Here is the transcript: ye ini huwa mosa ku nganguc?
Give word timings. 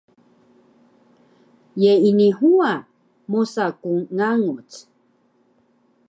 ye 1.81 1.93
ini 2.09 2.27
huwa 2.37 2.71
mosa 3.31 3.65
ku 3.81 3.91
nganguc? 4.15 4.71